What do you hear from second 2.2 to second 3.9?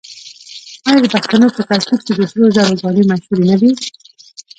سرو زرو ګاڼې مشهورې نه دي؟